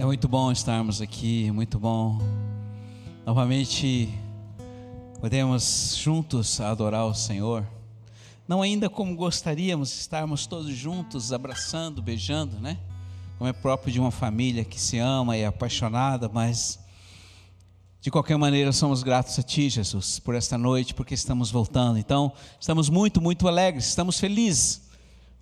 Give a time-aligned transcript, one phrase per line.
[0.00, 2.18] É muito bom estarmos aqui, muito bom.
[3.26, 4.08] Novamente
[5.20, 7.66] podemos juntos adorar o Senhor.
[8.48, 12.78] Não ainda como gostaríamos estarmos todos juntos, abraçando, beijando, né?
[13.36, 16.78] Como é próprio de uma família que se ama e é apaixonada, mas
[18.00, 21.98] de qualquer maneira somos gratos a Ti, Jesus, por esta noite, porque estamos voltando.
[21.98, 24.80] Então, estamos muito, muito alegres, estamos felizes,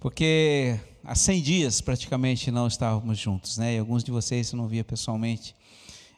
[0.01, 3.75] porque há 100 dias praticamente não estávamos juntos, né?
[3.75, 5.55] E alguns de vocês eu não via pessoalmente.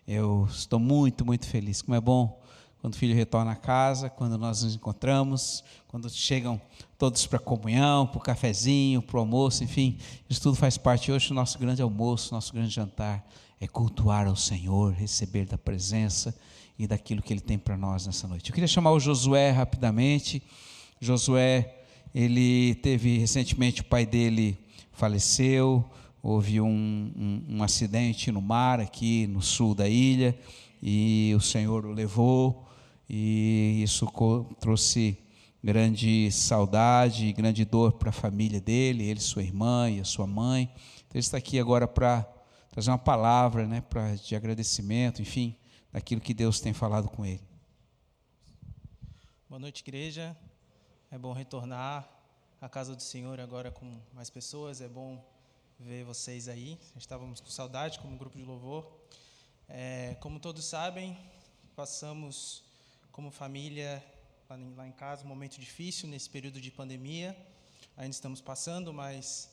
[0.06, 1.82] Eu estou muito, muito feliz.
[1.82, 2.41] Como é bom
[2.80, 6.60] quando o filho retorna a casa, quando nós nos encontramos, quando chegam
[6.98, 11.12] todos para a comunhão, para o cafezinho, para o almoço, enfim, isso tudo faz parte
[11.12, 13.27] hoje do nosso grande almoço, nosso grande jantar,
[13.60, 16.34] é cultuar ao Senhor, receber da presença
[16.78, 18.48] e daquilo que Ele tem para nós nessa noite.
[18.48, 20.42] Eu queria chamar o Josué rapidamente.
[20.98, 21.77] Josué,
[22.14, 24.58] ele teve recentemente o pai dele
[25.00, 25.82] faleceu,
[26.22, 30.38] houve um, um, um, acidente no mar aqui no sul da ilha
[30.83, 32.69] e o Senhor o levou
[33.08, 34.06] e isso
[34.60, 35.19] trouxe
[35.64, 40.27] grande saudade e grande dor para a família dele, ele, sua irmã e a sua
[40.27, 40.70] mãe.
[40.75, 42.28] Então ele está aqui agora para
[42.70, 45.56] trazer uma palavra, né, para de agradecimento, enfim,
[45.91, 47.42] daquilo que Deus tem falado com ele.
[49.48, 50.36] Boa noite, igreja.
[51.10, 52.19] É bom retornar
[52.61, 54.83] a casa do Senhor agora com mais pessoas.
[54.83, 55.25] É bom
[55.78, 56.78] ver vocês aí.
[56.94, 58.86] Estávamos com saudade como grupo de louvor.
[59.66, 61.16] É, como todos sabem,
[61.75, 62.62] passamos
[63.12, 64.05] como família
[64.77, 67.34] lá em casa um momento difícil nesse período de pandemia.
[67.97, 69.48] Ainda estamos passando, mas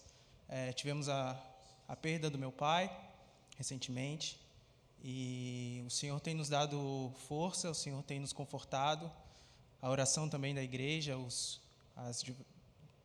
[0.49, 1.41] é, tivemos a,
[1.87, 2.91] a perda do meu pai
[3.55, 4.37] recentemente.
[5.01, 9.09] E o Senhor tem nos dado força, o Senhor tem nos confortado.
[9.81, 11.61] A oração também da igreja, os,
[11.95, 12.21] as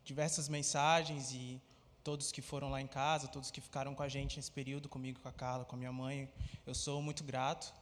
[0.03, 1.61] diversas mensagens e
[2.03, 5.19] todos que foram lá em casa, todos que ficaram com a gente nesse período, comigo,
[5.21, 6.29] com a Carla, com a minha mãe.
[6.67, 7.73] Eu sou muito grato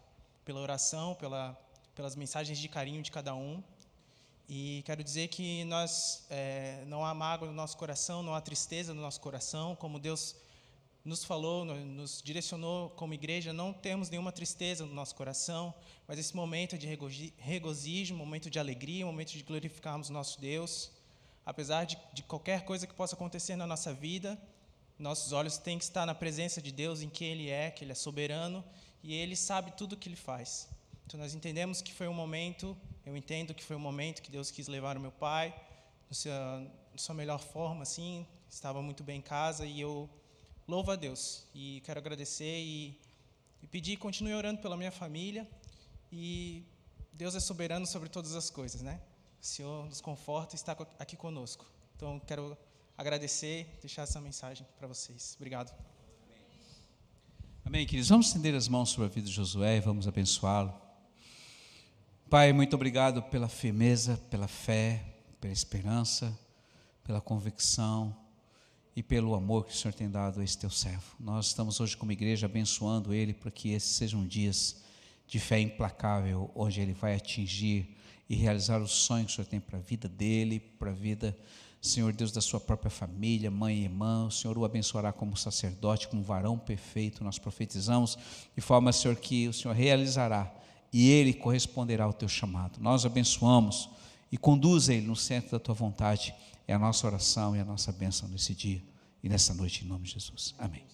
[0.45, 1.59] pela oração, pela,
[1.95, 3.64] pelas mensagens de carinho de cada um.
[4.48, 8.93] E quero dizer que nós é, não há mágoa no nosso coração, não há tristeza
[8.93, 10.36] no nosso coração, como Deus
[11.03, 15.73] nos falou, nos direcionou como igreja, não temos nenhuma tristeza no nosso coração,
[16.08, 16.86] mas esse momento de
[17.39, 20.92] regozijo, momento de alegria, momento de glorificarmos nosso Deus
[21.45, 24.39] apesar de, de qualquer coisa que possa acontecer na nossa vida,
[24.97, 27.91] nossos olhos têm que estar na presença de Deus, em quem Ele é, que Ele
[27.91, 28.63] é soberano
[29.03, 30.69] e Ele sabe tudo o que Ele faz.
[31.05, 34.52] Então nós entendemos que foi um momento, eu entendo que foi um momento que Deus
[34.52, 35.53] quis levar o meu pai,
[36.09, 40.09] na sua, sua melhor forma, assim, estava muito bem em casa e eu
[40.67, 42.97] louvo a Deus e quero agradecer e,
[43.61, 45.47] e pedir, continue orando pela minha família
[46.11, 46.63] e
[47.11, 49.02] Deus é soberano sobre todas as coisas, né?
[49.41, 51.65] O Senhor nos conforta e está aqui conosco.
[51.95, 52.55] Então, quero
[52.95, 55.33] agradecer, deixar essa mensagem para vocês.
[55.35, 55.73] Obrigado.
[57.65, 58.09] Amém, queridos.
[58.09, 60.71] Vamos estender as mãos sobre a vida de Josué e vamos abençoá-lo.
[62.29, 65.03] Pai, muito obrigado pela firmeza, pela fé,
[65.39, 66.37] pela esperança,
[67.03, 68.15] pela convicção
[68.95, 71.15] e pelo amor que o Senhor tem dado a esse teu servo.
[71.19, 74.83] Nós estamos hoje como igreja abençoando ele para que esses sejam dias
[75.25, 77.97] de fé implacável, onde ele vai atingir
[78.31, 81.37] e realizar os sonhos que o Senhor tem para a vida dele, para a vida,
[81.81, 84.27] Senhor Deus, da sua própria família, mãe e irmã.
[84.27, 87.25] O Senhor o abençoará como sacerdote, como varão perfeito.
[87.25, 88.17] Nós profetizamos
[88.55, 90.49] de forma, Senhor, que o Senhor realizará
[90.93, 92.80] e ele corresponderá ao teu chamado.
[92.80, 93.89] Nós abençoamos
[94.31, 96.33] e conduz ele no centro da tua vontade.
[96.65, 98.81] É a nossa oração e a nossa bênção nesse dia
[99.21, 100.55] e nessa noite, em nome de Jesus.
[100.58, 100.86] Amém.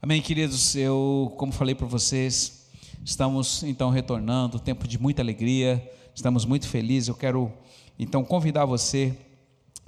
[0.00, 0.74] Amém, queridos.
[0.74, 2.59] Eu, como falei para vocês,
[3.10, 5.84] Estamos então retornando, tempo de muita alegria,
[6.14, 7.08] estamos muito felizes.
[7.08, 7.52] Eu quero
[7.98, 9.12] então convidar você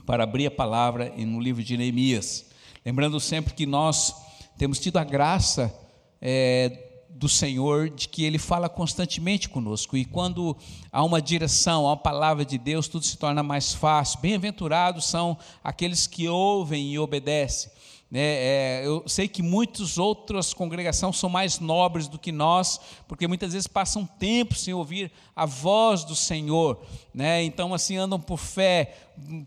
[0.04, 2.46] para abrir a palavra no livro de Neemias.
[2.84, 4.12] Lembrando sempre que nós
[4.58, 5.72] temos tido a graça
[6.20, 10.56] é, do Senhor de que Ele fala constantemente conosco e quando
[10.90, 14.18] há uma direção, há uma palavra de Deus, tudo se torna mais fácil.
[14.18, 17.70] Bem-aventurados são aqueles que ouvem e obedecem.
[18.12, 22.78] Né, é, eu sei que muitas outras congregações são mais nobres do que nós,
[23.08, 26.78] porque muitas vezes passam tempo sem ouvir a voz do Senhor,
[27.14, 27.42] né?
[27.42, 28.94] então assim andam por fé,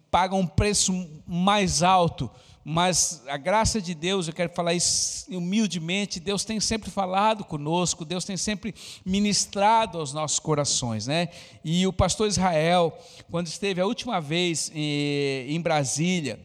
[0.09, 0.91] pagam um preço
[1.27, 2.27] mais alto,
[2.63, 8.03] mas a graça de Deus, eu quero falar isso humildemente, Deus tem sempre falado conosco,
[8.03, 8.73] Deus tem sempre
[9.05, 11.29] ministrado aos nossos corações, né?
[11.63, 12.97] E o pastor Israel,
[13.29, 16.39] quando esteve a última vez em Brasília,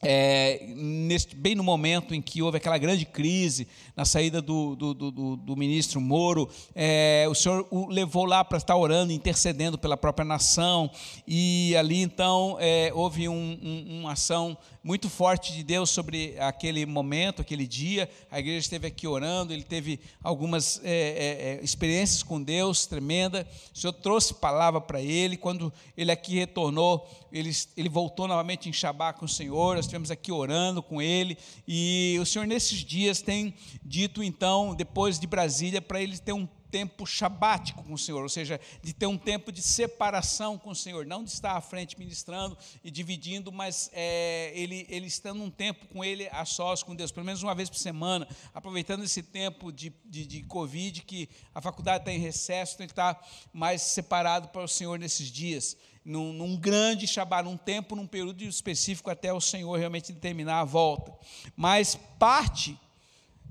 [0.00, 3.66] é, neste, bem no momento em que houve aquela grande crise,
[3.96, 8.58] na saída do, do, do, do ministro Moro, é, o Senhor o levou lá para
[8.58, 10.90] estar orando, intercedendo pela própria nação,
[11.26, 16.86] e ali então é, houve um, um, uma ação muito forte de Deus sobre aquele
[16.86, 18.08] momento, aquele dia.
[18.30, 23.46] A igreja esteve aqui orando, ele teve algumas é, é, é experiências com Deus tremenda.
[23.74, 25.36] O Senhor trouxe palavra para ele.
[25.36, 29.76] Quando ele aqui retornou, ele, ele voltou novamente em Shabá com o Senhor.
[29.76, 31.36] Nós estivemos aqui orando com ele.
[31.66, 33.54] E o Senhor, nesses dias, tem
[33.84, 38.28] dito, então, depois de Brasília, para ele ter um tempo sabático com o Senhor, ou
[38.28, 41.98] seja, de ter um tempo de separação com o Senhor, não de estar à frente
[41.98, 46.94] ministrando e dividindo, mas é, ele, ele estando um tempo com Ele a sós com
[46.94, 51.28] Deus, pelo menos uma vez por semana, aproveitando esse tempo de, de, de Covid, que
[51.54, 53.20] a faculdade está em recesso, então ele está
[53.52, 58.42] mais separado para o Senhor nesses dias, num, num grande Shabat, num tempo, num período
[58.42, 61.12] específico, até o Senhor realmente determinar a volta.
[61.56, 62.78] Mas parte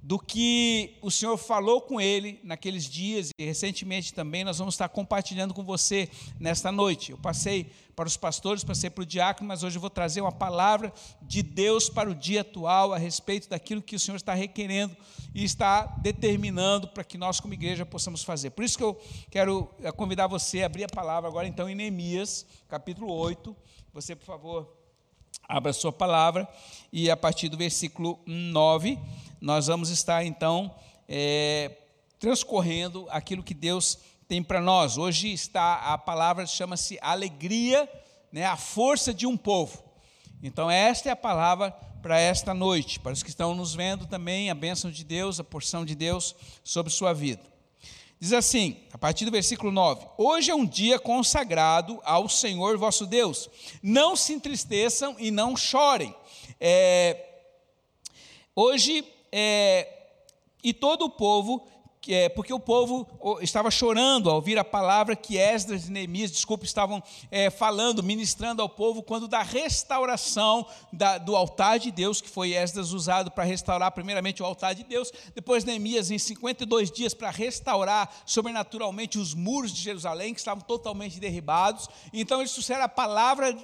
[0.08, 4.88] do que o Senhor falou com ele naqueles dias e recentemente também nós vamos estar
[4.88, 6.10] compartilhando com você
[6.40, 7.12] nesta noite.
[7.12, 10.32] Eu passei para os pastores, passei para o diácono, mas hoje eu vou trazer uma
[10.32, 14.96] palavra de Deus para o dia atual a respeito daquilo que o Senhor está requerendo
[15.36, 18.52] e está determinando para que nós como igreja possamos fazer.
[18.52, 18.98] Por isso que eu
[19.30, 23.54] quero eh, convidar você a abrir a palavra agora então em Neemias, capítulo 8.
[23.92, 24.74] Você, por favor,
[25.50, 26.48] abra a sua palavra
[26.94, 28.98] e a partir do versículo 9
[29.40, 30.74] nós vamos estar então
[31.08, 31.78] é,
[32.20, 34.98] transcorrendo aquilo que Deus tem para nós.
[34.98, 37.90] Hoje está a palavra chama-se alegria,
[38.32, 39.84] né, a força de um povo.
[40.42, 44.50] Então esta é a palavra para esta noite, para os que estão nos vendo também,
[44.50, 47.42] a bênção de Deus, a porção de Deus sobre sua vida.
[48.20, 53.06] Diz assim, a partir do versículo 9: Hoje é um dia consagrado ao Senhor vosso
[53.06, 53.50] Deus.
[53.82, 56.16] Não se entristeçam e não chorem.
[56.60, 57.26] É,
[58.56, 59.88] hoje é,
[60.64, 61.66] e todo o povo,
[62.08, 63.08] é, porque o povo
[63.42, 68.62] estava chorando ao ouvir a palavra que Esdras e Neemias, desculpa, estavam é, falando, ministrando
[68.62, 73.44] ao povo, quando da restauração da, do altar de Deus, que foi Esdras usado para
[73.44, 79.34] restaurar primeiramente o altar de Deus, depois Neemias em 52 dias para restaurar sobrenaturalmente os
[79.34, 81.90] muros de Jerusalém, que estavam totalmente derribados.
[82.14, 83.56] Então eles trouxeram a palavra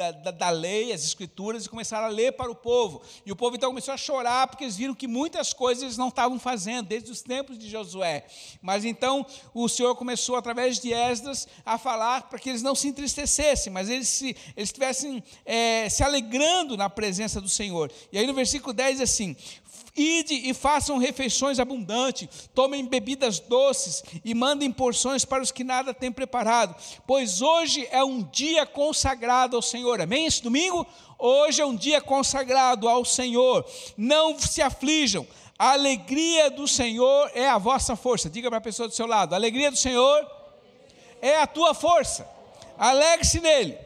[0.00, 3.02] da, da, da, lei, as escrituras, e começaram a ler para o povo.
[3.26, 6.08] E o povo então começou a chorar, porque eles viram que muitas coisas eles não
[6.08, 8.24] estavam fazendo, desde os tempos de Josué.
[8.62, 12.88] Mas então o Senhor começou, através de Esdras, a falar para que eles não se
[12.88, 17.92] entristecessem, mas eles, se, eles estivessem é, se alegrando na presença do Senhor.
[18.10, 19.36] E aí no versículo 10 diz assim:
[20.00, 25.92] Ide e façam refeições abundantes, tomem bebidas doces e mandem porções para os que nada
[25.92, 26.74] têm preparado,
[27.06, 30.00] pois hoje é um dia consagrado ao Senhor.
[30.00, 30.24] Amém?
[30.24, 30.86] Esse domingo?
[31.18, 33.66] Hoje é um dia consagrado ao Senhor.
[33.94, 35.26] Não se aflijam.
[35.58, 38.30] A alegria do Senhor é a vossa força.
[38.30, 40.26] Diga para a pessoa do seu lado: a alegria do Senhor
[41.20, 42.26] é a tua força.
[42.78, 43.76] Alegre-se nele.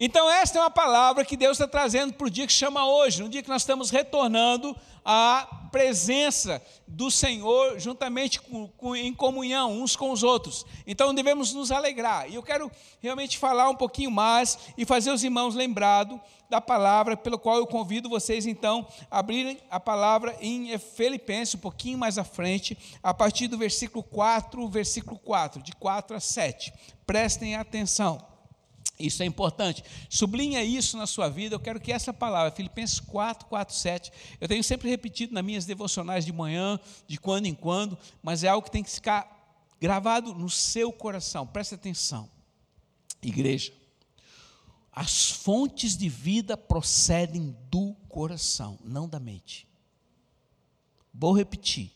[0.00, 3.22] Então, esta é uma palavra que Deus está trazendo para o dia que chama hoje,
[3.22, 9.72] no dia que nós estamos retornando à presença do Senhor, juntamente com, com, em comunhão
[9.72, 10.64] uns com os outros.
[10.86, 12.30] Então, devemos nos alegrar.
[12.30, 12.70] E eu quero
[13.00, 17.66] realmente falar um pouquinho mais e fazer os irmãos lembrados da palavra, pelo qual eu
[17.66, 23.12] convido vocês, então, a abrirem a palavra em Filipenses, um pouquinho mais à frente, a
[23.12, 26.72] partir do versículo 4, versículo 4, de 4 a 7.
[27.06, 28.33] Prestem atenção.
[28.98, 29.82] Isso é importante.
[30.08, 31.54] Sublinha isso na sua vida.
[31.54, 35.64] Eu quero que essa palavra, Filipenses 4, 4, 7, eu tenho sempre repetido nas minhas
[35.64, 39.34] devocionais de manhã, de quando em quando, mas é algo que tem que ficar
[39.80, 41.46] gravado no seu coração.
[41.46, 42.30] Preste atenção.
[43.20, 43.72] Igreja,
[44.92, 49.66] as fontes de vida procedem do coração, não da mente.
[51.12, 51.90] Vou repetir.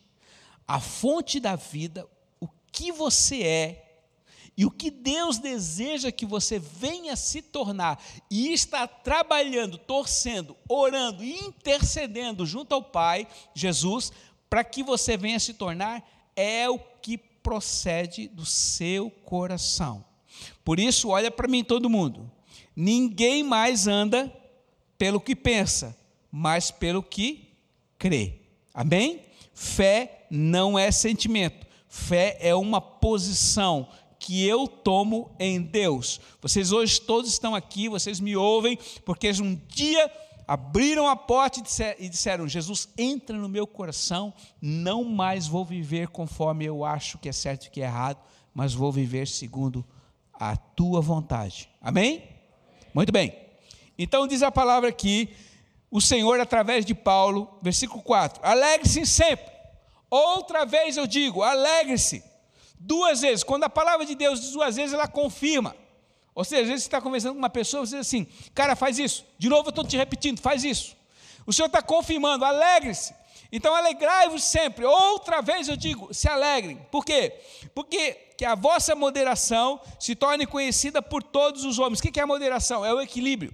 [0.67, 2.09] A fonte da vida,
[2.41, 3.88] o que você é,
[4.59, 11.23] e o que Deus deseja que você venha se tornar e está trabalhando, torcendo, orando
[11.23, 14.11] e intercedendo junto ao Pai, Jesus,
[14.51, 16.03] para que você venha se tornar,
[16.35, 20.05] é o que procede do seu coração.
[20.65, 22.29] Por isso, olha para mim todo mundo.
[22.75, 24.33] Ninguém mais anda
[24.99, 25.97] pelo que pensa,
[26.33, 27.49] mas pelo que
[27.97, 28.41] crê.
[28.75, 29.25] Amém?
[29.55, 31.65] Fé não é sentimento.
[31.89, 33.89] Fé é uma posição
[34.19, 36.21] que eu tomo em Deus.
[36.41, 40.11] Vocês hoje todos estão aqui, vocês me ouvem, porque um dia
[40.47, 41.61] abriram a porta
[41.99, 47.29] e disseram: Jesus, entra no meu coração, não mais vou viver conforme eu acho que
[47.29, 48.19] é certo e que é errado,
[48.55, 49.85] mas vou viver segundo
[50.33, 51.69] a tua vontade.
[51.81, 52.25] Amém?
[52.95, 53.37] Muito bem.
[53.99, 55.29] Então diz a palavra aqui,
[55.91, 59.59] o Senhor através de Paulo, versículo 4: alegre-se sempre.
[60.11, 62.25] Outra vez eu digo, alegre-se.
[62.79, 63.43] Duas vezes.
[63.43, 65.75] Quando a palavra de Deus diz duas vezes, ela confirma.
[66.35, 68.99] Ou seja, às vezes você está conversando com uma pessoa, você diz assim, cara, faz
[68.99, 69.27] isso.
[69.39, 70.97] De novo eu estou te repetindo, faz isso.
[71.45, 73.13] O Senhor está confirmando, alegre-se.
[73.51, 74.85] Então alegrai-vos sempre.
[74.85, 76.77] Outra vez eu digo, se alegrem.
[76.91, 77.41] Por quê?
[77.75, 81.99] Porque que a vossa moderação se torne conhecida por todos os homens.
[81.99, 82.85] O que é a moderação?
[82.85, 83.53] É o equilíbrio.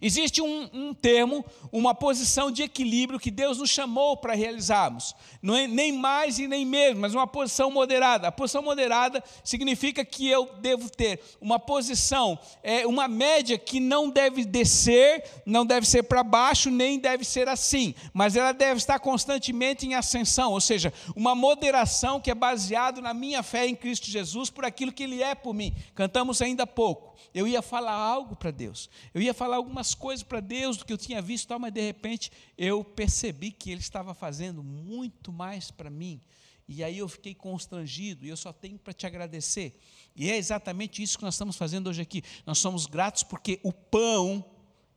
[0.00, 5.14] Existe um, um, termo, uma posição de equilíbrio que Deus nos chamou para realizarmos.
[5.42, 8.28] Não é nem mais e nem menos, mas uma posição moderada.
[8.28, 14.10] A posição moderada significa que eu devo ter uma posição, é, uma média que não
[14.10, 18.98] deve descer, não deve ser para baixo, nem deve ser assim, mas ela deve estar
[18.98, 24.10] constantemente em ascensão, ou seja, uma moderação que é baseada na minha fé em Cristo
[24.10, 25.74] Jesus por aquilo que Ele é por mim.
[25.94, 30.22] Cantamos ainda há pouco eu ia falar algo para Deus, eu ia falar algumas coisas
[30.22, 33.80] para Deus do que eu tinha visto, tal, mas de repente eu percebi que Ele
[33.80, 36.20] estava fazendo muito mais para mim.
[36.68, 39.78] E aí eu fiquei constrangido, e eu só tenho para te agradecer.
[40.16, 42.22] E é exatamente isso que nós estamos fazendo hoje aqui.
[42.44, 44.44] Nós somos gratos porque o pão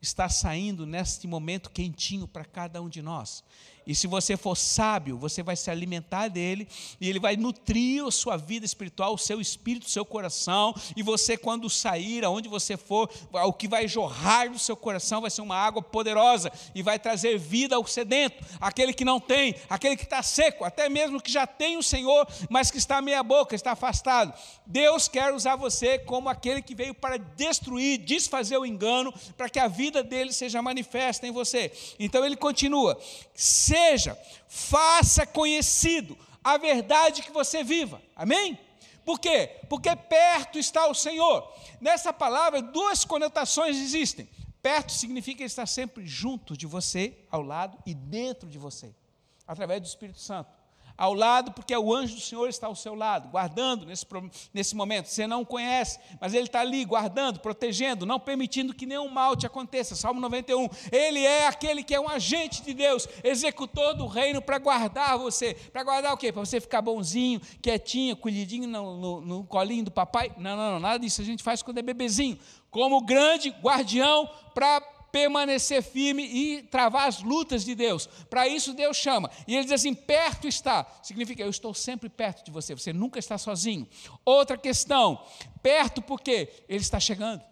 [0.01, 3.43] está saindo neste momento quentinho para cada um de nós.
[3.85, 6.67] E se você for sábio, você vai se alimentar dele
[6.99, 10.73] e ele vai nutrir a sua vida espiritual, o seu espírito, o seu coração.
[10.95, 15.29] E você, quando sair, aonde você for, o que vai jorrar do seu coração vai
[15.29, 19.95] ser uma água poderosa e vai trazer vida ao sedento, aquele que não tem, aquele
[19.95, 23.55] que está seco, até mesmo que já tem o Senhor, mas que está meia boca,
[23.55, 24.33] está afastado.
[24.65, 29.59] Deus quer usar você como aquele que veio para destruir, desfazer o engano, para que
[29.59, 31.71] a vida dele seja manifesta em você.
[31.99, 32.99] Então ele continua:
[33.69, 38.01] seja, faça conhecido a verdade que você viva.
[38.15, 38.59] Amém?
[39.05, 39.59] Por quê?
[39.69, 41.51] Porque perto está o Senhor.
[41.79, 44.29] Nessa palavra, duas conotações existem.
[44.61, 48.93] Perto significa estar sempre junto de você, ao lado e dentro de você,
[49.47, 50.58] através do Espírito Santo
[50.99, 54.05] ao lado, porque o anjo do Senhor está ao seu lado, guardando nesse,
[54.53, 55.05] nesse momento.
[55.05, 59.47] Você não conhece, mas ele está ali, guardando, protegendo, não permitindo que nenhum mal te
[59.47, 59.95] aconteça.
[59.95, 60.67] Salmo 91.
[60.91, 65.53] Ele é aquele que é um agente de Deus, executor do reino para guardar você.
[65.71, 66.33] Para guardar o quê?
[66.33, 70.33] Para você ficar bonzinho, quietinho, colhidinho no, no, no colinho do papai?
[70.37, 72.37] Não, não, não, nada disso a gente faz quando é bebezinho.
[72.69, 78.07] Como grande guardião para permanecer firme e travar as lutas de Deus.
[78.29, 79.29] Para isso Deus chama.
[79.47, 80.85] E ele diz assim: perto está.
[81.03, 83.87] Significa eu estou sempre perto de você, você nunca está sozinho.
[84.25, 85.21] Outra questão,
[85.61, 87.49] perto porque ele está chegando.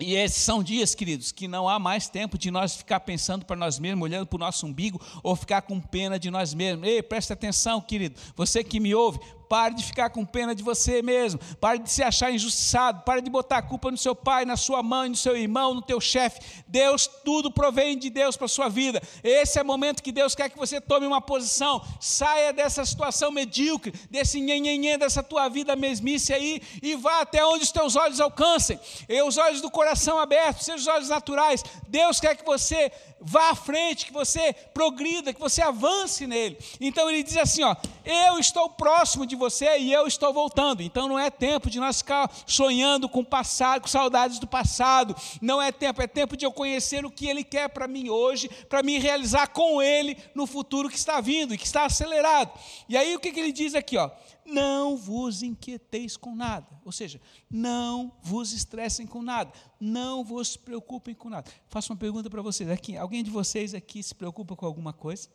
[0.00, 3.56] E esses são dias, queridos, que não há mais tempo de nós ficar pensando para
[3.56, 6.86] nós mesmos, olhando para o nosso umbigo, ou ficar com pena de nós mesmos.
[6.86, 9.18] Ei, presta atenção, querido, você que me ouve,
[9.48, 11.40] Pare de ficar com pena de você mesmo.
[11.60, 13.02] Pare de se achar injustiçado.
[13.02, 15.82] Pare de botar a culpa no seu pai, na sua mãe, no seu irmão, no
[15.82, 16.40] teu chefe.
[16.66, 19.02] Deus, tudo provém de Deus para a sua vida.
[19.24, 21.82] Esse é o momento que Deus quer que você tome uma posição.
[21.98, 27.64] Saia dessa situação medíocre, desse nhenhenhê, dessa tua vida mesmice aí e vá até onde
[27.64, 28.78] os teus olhos alcancem.
[29.08, 31.64] E os olhos do coração abertos, sejam os olhos naturais.
[31.88, 36.58] Deus quer que você vá à frente, que você progrida, que você avance nele.
[36.80, 40.82] Então ele diz assim: ó, eu estou próximo de você e eu estou voltando.
[40.82, 45.14] Então não é tempo de nós ficar sonhando com o passado, com saudades do passado.
[45.40, 48.48] Não é tempo, é tempo de eu conhecer o que ele quer para mim hoje,
[48.68, 52.52] para me realizar com ele no futuro que está vindo e que está acelerado.
[52.88, 54.10] E aí o que, que ele diz aqui, ó?
[54.48, 56.66] Não vos inquieteis com nada.
[56.84, 59.52] Ou seja, não vos estressem com nada.
[59.78, 61.50] Não vos preocupem com nada.
[61.68, 62.96] Faço uma pergunta para vocês aqui.
[62.96, 65.28] Alguém de vocês aqui se preocupa com alguma coisa?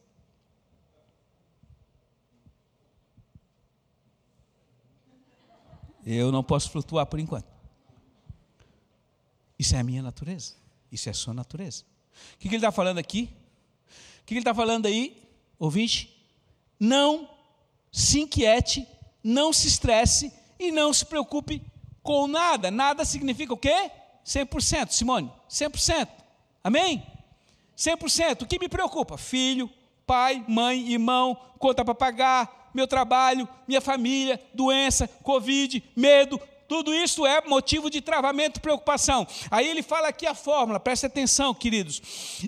[6.06, 7.48] Eu não posso flutuar por enquanto.
[9.58, 10.56] Isso é a minha natureza.
[10.92, 11.86] Isso é a sua natureza.
[12.36, 13.30] O que ele está falando aqui?
[14.22, 16.28] O que ele está falando aí, ouvinte?
[16.80, 17.30] Não
[17.92, 18.88] se inquiete
[19.24, 21.62] não se estresse e não se preocupe
[22.02, 22.70] com nada.
[22.70, 23.92] Nada significa o quê?
[24.26, 26.08] 100%, Simone, 100%.
[26.64, 27.06] Amém?
[27.78, 28.44] 100%.
[28.44, 29.18] O que me preocupa?
[29.18, 29.70] Filho,
[30.06, 37.26] pai, mãe, irmão, conta para pagar, meu trabalho, minha família, doença, covid, medo, tudo isso
[37.26, 39.28] é motivo de travamento e preocupação.
[39.52, 42.02] Aí ele fala aqui a fórmula, preste atenção, queridos.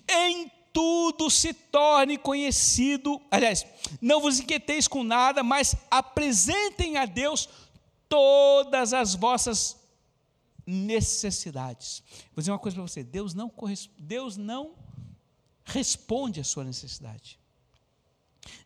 [0.08, 3.22] Em tudo se torne conhecido.
[3.32, 3.66] Aliás,
[4.02, 7.48] não vos inquieteis com nada, mas apresentem a Deus
[8.10, 9.78] todas as vossas
[10.68, 12.04] necessidades.
[12.34, 13.50] Vou dizer uma coisa para você: Deus não,
[13.98, 14.76] Deus não
[15.64, 17.40] responde à sua necessidade.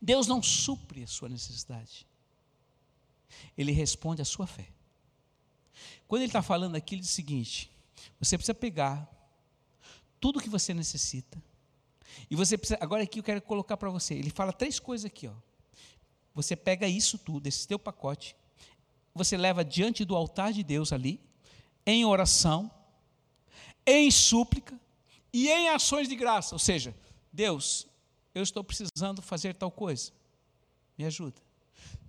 [0.02, 2.08] Deus não supre a sua necessidade.
[3.56, 4.68] Ele responde à sua fé.
[6.08, 7.72] Quando ele está falando aqui, ele diz o seguinte:
[8.20, 9.08] você precisa pegar
[10.20, 11.40] tudo que você necessita.
[12.30, 14.14] E você precisa, agora aqui eu quero colocar para você.
[14.14, 15.34] Ele fala três coisas aqui, ó.
[16.34, 18.36] Você pega isso tudo, esse teu pacote,
[19.14, 21.20] você leva diante do altar de Deus ali,
[21.86, 22.72] em oração,
[23.86, 24.80] em súplica
[25.34, 26.56] e em ações de graça.
[26.56, 26.96] Ou seja,
[27.32, 27.88] Deus,
[28.34, 30.12] eu estou precisando fazer tal coisa.
[30.98, 31.42] Me ajuda.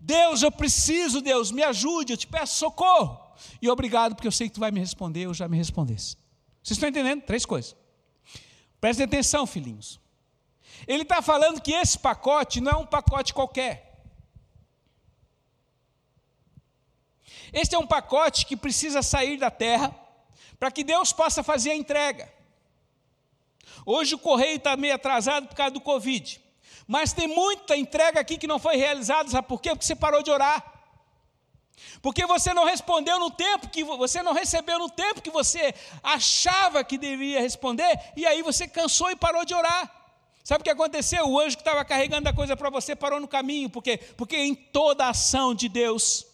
[0.00, 3.35] Deus, eu preciso, Deus, me ajude, eu te peço socorro.
[3.61, 6.17] E obrigado, porque eu sei que tu vai me responder, eu já me respondesse.
[6.62, 7.23] Vocês estão entendendo?
[7.23, 7.75] Três coisas.
[8.80, 10.00] Prestem atenção, filhinhos.
[10.87, 13.90] Ele está falando que esse pacote não é um pacote qualquer.
[17.52, 19.94] Este é um pacote que precisa sair da terra
[20.58, 22.32] para que Deus possa fazer a entrega.
[23.84, 26.40] Hoje o correio está meio atrasado por causa do Covid.
[26.87, 29.70] Mas tem muita entrega aqui que não foi realizada, sabe por quê?
[29.70, 30.79] Porque você parou de orar.
[32.02, 36.82] Porque você não respondeu no tempo que você não recebeu no tempo que você achava
[36.82, 40.00] que deveria responder, e aí você cansou e parou de orar.
[40.42, 41.28] Sabe o que aconteceu?
[41.28, 44.54] O anjo que estava carregando a coisa para você parou no caminho, porque porque em
[44.54, 46.26] toda a ação de Deus,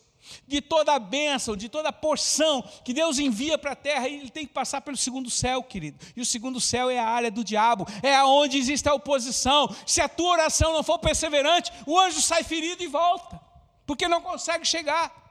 [0.47, 4.31] de toda a bênção, de toda a porção que Deus envia para a terra, ele
[4.31, 5.99] tem que passar pelo segundo céu, querido.
[6.17, 9.75] E o segundo céu é a área do diabo, é aonde existe a oposição.
[9.85, 13.41] Se a tua oração não for perseverante, o anjo sai ferido e volta,
[13.85, 15.26] porque não consegue chegar.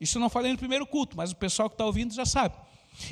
[0.00, 2.56] Isso eu não falei no primeiro culto, mas o pessoal que está ouvindo já sabe.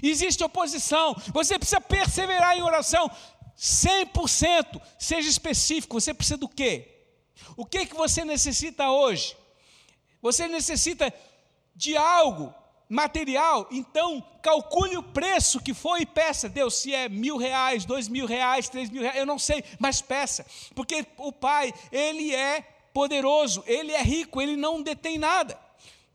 [0.02, 3.10] Existe oposição, você precisa perseverar em oração
[3.56, 6.90] 100%, seja específico, você precisa do quê?
[7.56, 9.36] O que, que você necessita hoje?
[10.20, 11.12] Você necessita
[11.74, 12.54] de algo
[12.88, 16.48] material, então calcule o preço que foi e peça.
[16.48, 20.00] Deus, se é mil reais, dois mil reais, três mil reais, eu não sei, mas
[20.00, 22.62] peça, porque o Pai, Ele é
[22.92, 25.58] poderoso, Ele é rico, Ele não detém nada.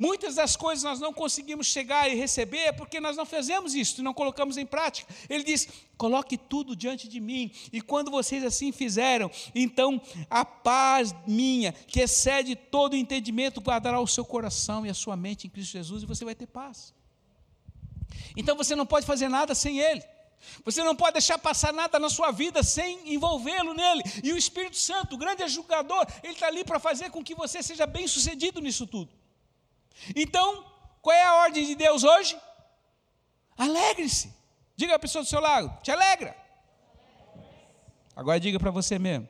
[0.02, 4.14] Muitas das coisas nós não conseguimos chegar e receber porque nós não fazemos isso, não
[4.14, 5.14] colocamos em prática.
[5.30, 11.14] Ele diz: coloque tudo diante de mim, e quando vocês assim fizeram, então a paz
[11.28, 15.50] minha, que excede todo o entendimento, guardará o seu coração e a sua mente em
[15.50, 16.94] Cristo Jesus, e você vai ter paz.
[18.38, 20.02] Então você não pode fazer nada sem Ele.
[20.64, 24.02] Você não pode deixar passar nada na sua vida sem envolvê-lo nele.
[24.24, 27.62] E o Espírito Santo, o grande julgador, ele está ali para fazer com que você
[27.62, 29.19] seja bem sucedido nisso tudo.
[30.16, 30.66] Então,
[31.02, 32.40] qual é a ordem de Deus hoje?
[33.58, 34.34] Alegre-se.
[34.76, 36.36] Diga a pessoa do seu lado, te alegra.
[38.16, 39.28] Agora diga para você mesmo.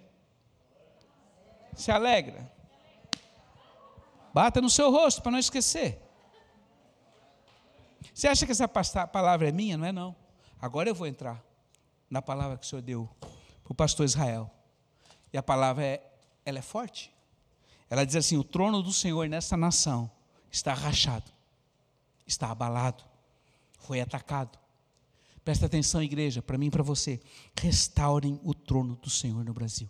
[1.75, 2.51] Se alegra.
[4.33, 5.99] Bata no seu rosto para não esquecer.
[8.13, 9.77] Você acha que essa palavra é minha?
[9.77, 10.15] Não é não.
[10.61, 11.43] Agora eu vou entrar
[12.09, 13.09] na palavra que o Senhor deu
[13.63, 14.51] para o pastor Israel.
[15.31, 16.03] E a palavra é,
[16.45, 17.13] ela é forte.
[17.89, 20.11] Ela diz assim: o trono do Senhor nessa nação
[20.51, 21.31] está rachado,
[22.25, 23.03] está abalado,
[23.79, 24.57] foi atacado.
[25.43, 27.19] Presta atenção, igreja, para mim e para você.
[27.59, 29.89] Restaurem o trono do Senhor no Brasil.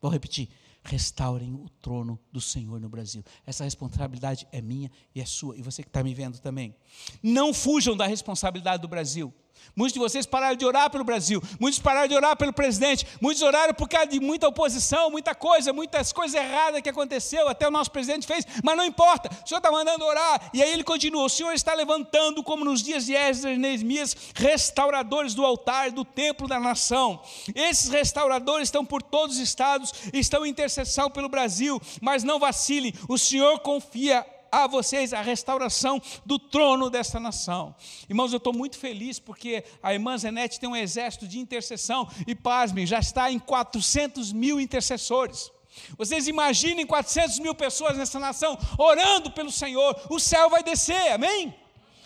[0.00, 0.48] Vou repetir.
[0.82, 3.24] Restaurem o trono do Senhor no Brasil.
[3.46, 5.56] Essa responsabilidade é minha e é sua.
[5.56, 6.74] E você que está me vendo também.
[7.22, 9.32] Não fujam da responsabilidade do Brasil.
[9.74, 13.42] Muitos de vocês pararam de orar pelo Brasil, muitos pararam de orar pelo presidente, muitos
[13.42, 17.70] oraram por causa de muita oposição, muita coisa, muitas coisas erradas que aconteceu, até o
[17.70, 21.24] nosso presidente fez, mas não importa, o Senhor está mandando orar, e aí ele continua:
[21.24, 26.04] o Senhor está levantando, como nos dias de Esdras e Neemias, restauradores do altar, do
[26.04, 27.22] templo da nação.
[27.54, 32.92] Esses restauradores estão por todos os estados, estão em intercessão pelo Brasil, mas não vacilem,
[33.08, 37.74] o Senhor confia a vocês a restauração do trono desta nação.
[38.08, 42.34] Irmãos, eu estou muito feliz porque a irmã Zenete tem um exército de intercessão e,
[42.34, 45.50] pasmem, já está em 400 mil intercessores.
[45.96, 51.54] Vocês imaginem 400 mil pessoas nessa nação orando pelo Senhor, o céu vai descer, amém?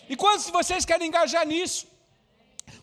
[0.08, 1.91] E quantos de vocês querem engajar nisso?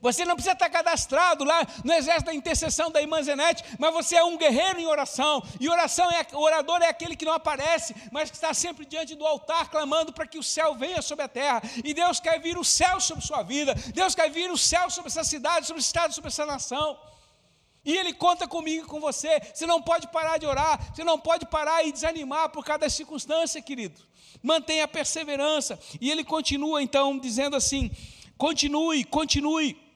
[0.02, 4.16] Você não precisa estar cadastrado lá no exército da intercessão da irmã Zenete, mas você
[4.16, 5.44] é um guerreiro em oração.
[5.60, 9.14] E oração é o orador é aquele que não aparece, mas que está sempre diante
[9.16, 11.62] do altar clamando para que o céu venha sobre a terra.
[11.84, 13.76] E Deus quer vir o céu sobre sua vida.
[13.94, 16.98] Deus quer vir o céu sobre essa cidade, sobre esse estado, sobre essa nação.
[17.84, 19.42] E Ele conta comigo e com você.
[19.54, 23.62] Você não pode parar de orar, você não pode parar e desanimar por cada circunstância,
[23.62, 24.00] querido.
[24.42, 25.78] Mantenha a perseverança.
[26.00, 27.92] E ele continua então dizendo assim:
[28.38, 29.89] continue, continue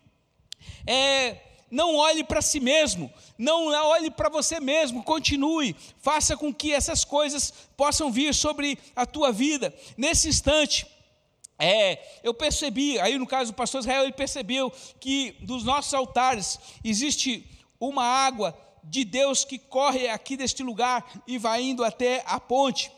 [0.86, 1.38] é,
[1.70, 7.04] não olhe para si mesmo, não olhe para você mesmo, continue, faça com que essas
[7.04, 9.74] coisas possam vir sobre a tua vida.
[9.98, 10.86] Nesse instante,
[11.58, 16.60] é, eu percebi, aí no caso do pastor Israel, ele percebeu que dos nossos altares
[16.84, 17.50] existe
[17.80, 22.92] uma água de Deus que corre aqui deste lugar e vai indo até a ponte.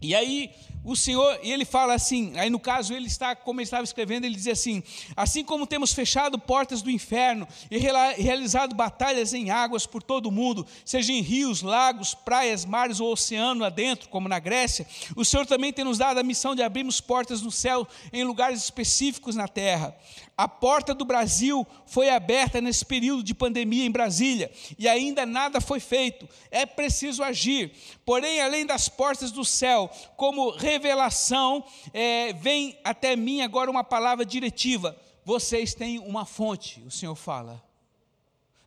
[0.00, 0.54] E aí
[0.86, 4.24] o Senhor, e ele fala assim, aí no caso ele está, como ele estava escrevendo,
[4.24, 4.84] ele diz assim:
[5.16, 10.32] assim como temos fechado portas do inferno e realizado batalhas em águas por todo o
[10.32, 15.44] mundo, seja em rios, lagos, praias, mares ou oceano adentro, como na Grécia, o Senhor
[15.44, 19.48] também tem nos dado a missão de abrirmos portas no céu em lugares específicos na
[19.48, 19.92] terra.
[20.36, 25.62] A porta do Brasil foi aberta nesse período de pandemia em Brasília e ainda nada
[25.62, 26.28] foi feito.
[26.50, 27.72] É preciso agir.
[28.04, 34.26] Porém, além das portas do céu, como revelação, é, vem até mim agora uma palavra
[34.26, 34.94] diretiva.
[35.24, 37.64] Vocês têm uma fonte, o Senhor fala.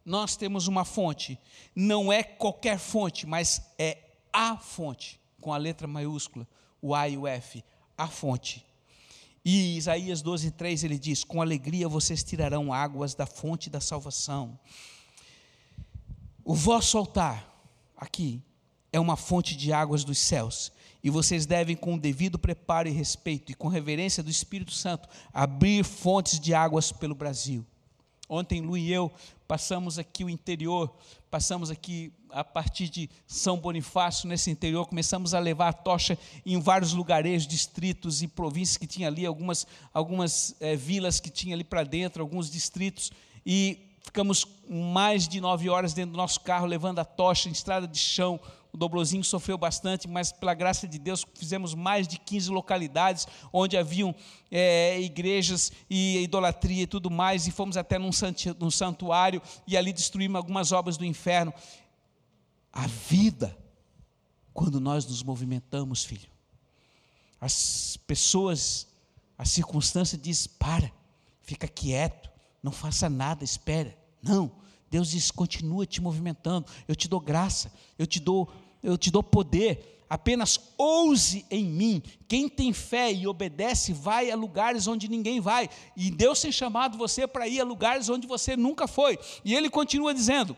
[0.03, 1.37] Nós temos uma fonte.
[1.75, 3.99] Não é qualquer fonte, mas é
[4.33, 6.47] a fonte, com a letra maiúscula,
[6.81, 7.63] o A e o F,
[7.95, 8.65] a fonte.
[9.43, 14.59] E Isaías 12, 3 ele diz: Com alegria vocês tirarão águas da fonte da salvação.
[16.43, 17.47] O vosso altar,
[17.95, 18.41] aqui,
[18.91, 20.71] é uma fonte de águas dos céus.
[21.01, 25.07] E vocês devem, com o devido preparo e respeito, e com reverência do Espírito Santo,
[25.33, 27.65] abrir fontes de águas pelo Brasil.
[28.27, 29.11] Ontem, Lu e eu
[29.47, 30.95] passamos aqui o interior,
[31.31, 36.59] passamos aqui a partir de São Bonifácio, nesse interior, começamos a levar a tocha em
[36.59, 41.63] vários lugarejos, distritos e províncias que tinha ali, algumas, algumas é, vilas que tinha ali
[41.63, 43.11] para dentro, alguns distritos,
[43.45, 47.87] e ficamos mais de nove horas dentro do nosso carro, levando a tocha em estrada
[47.87, 48.39] de chão,
[48.71, 53.75] o Dobrozinho sofreu bastante, mas pela graça de Deus fizemos mais de 15 localidades onde
[53.75, 54.13] haviam
[54.51, 58.11] é, igrejas e idolatria e tudo mais, e fomos até num,
[58.59, 61.53] num santuário e ali destruímos algumas obras do inferno.
[62.79, 63.57] A vida,
[64.53, 66.29] quando nós nos movimentamos, filho,
[67.41, 68.87] as pessoas,
[69.37, 70.89] a circunstância diz: para,
[71.41, 72.29] fica quieto,
[72.63, 73.97] não faça nada, espera.
[74.23, 74.49] Não,
[74.89, 78.49] Deus diz: continua te movimentando, eu te dou graça, eu te dou,
[78.81, 80.05] eu te dou poder.
[80.09, 82.01] Apenas ouse em mim.
[82.29, 85.69] Quem tem fé e obedece vai a lugares onde ninguém vai.
[85.97, 89.19] E Deus tem chamado você para ir a lugares onde você nunca foi.
[89.43, 90.55] E ele continua dizendo: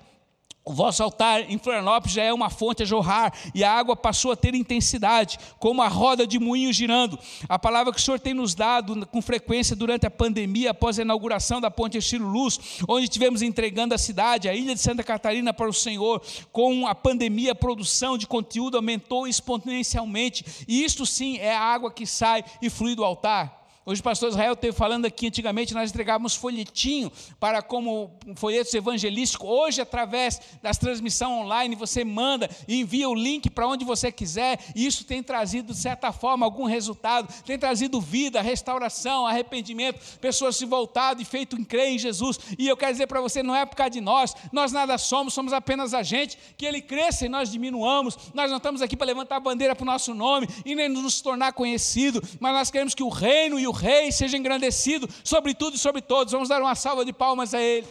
[0.64, 4.32] o vosso altar em Florianópolis já é uma fonte a jorrar, e a água passou
[4.32, 7.18] a ter intensidade, como a roda de moinho girando.
[7.50, 11.02] A palavra que o Senhor tem nos dado com frequência durante a pandemia, após a
[11.02, 15.52] inauguração da ponte Estilo Luz, onde tivemos entregando a cidade, a ilha de Santa Catarina
[15.52, 16.22] para o Senhor,
[16.52, 21.92] com a pandemia, a produção de conteúdo aumentou exponencialmente, e isto sim é a água
[21.92, 23.61] que sai e flui do altar.
[23.84, 29.50] Hoje o pastor Israel esteve falando aqui, antigamente nós entregávamos folhetinho para como folhetos evangelísticos.
[29.50, 34.60] Hoje, através das transmissões online, você manda e envia o link para onde você quiser.
[34.76, 37.28] E isso tem trazido, de certa forma, algum resultado.
[37.44, 42.38] Tem trazido vida, restauração, arrependimento, pessoas se voltado e feito em crer em Jesus.
[42.60, 45.34] E eu quero dizer para você, não é por causa de nós, nós nada somos,
[45.34, 48.16] somos apenas a gente, que Ele cresça e nós diminuamos.
[48.36, 51.20] Nós não estamos aqui para levantar a bandeira para o nosso nome e nem nos
[51.20, 55.76] tornar conhecido, mas nós queremos que o reino e o Rei seja engrandecido sobre tudo
[55.76, 56.32] e sobre todos.
[56.32, 57.88] Vamos dar uma salva de palmas a Ele.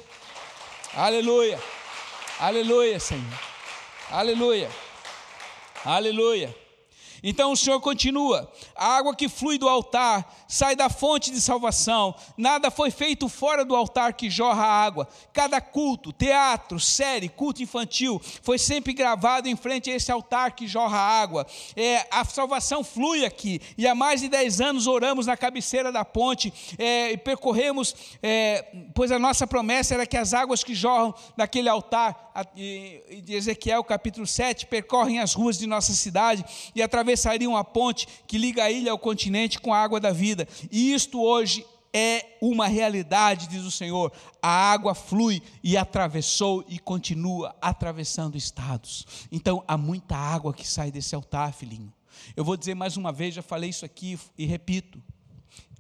[0.95, 1.61] Aleluia.
[2.39, 3.41] Aleluia, Senhor.
[4.11, 4.71] Aleluia.
[5.85, 6.60] Aleluia.
[7.23, 12.15] Então o Senhor continua: a água que flui do altar sai da fonte de salvação,
[12.37, 15.09] nada foi feito fora do altar que jorra água.
[15.33, 20.67] Cada culto, teatro, série, culto infantil foi sempre gravado em frente a esse altar que
[20.67, 21.47] jorra água.
[21.77, 26.05] É, a salvação flui aqui, e há mais de dez anos oramos na cabeceira da
[26.05, 31.15] ponte é, e percorremos, é, pois a nossa promessa era que as águas que jorram
[31.37, 37.57] daquele altar, de Ezequiel capítulo 7, percorrem as ruas de nossa cidade e através atravessariam
[37.57, 40.47] a ponte que liga a ilha ao continente com a água da vida.
[40.71, 44.13] E isto hoje é uma realidade, diz o Senhor.
[44.41, 49.07] A água flui e atravessou e continua atravessando estados.
[49.31, 51.93] Então há muita água que sai desse altar, filhinho.
[52.37, 55.03] Eu vou dizer mais uma vez, já falei isso aqui e repito.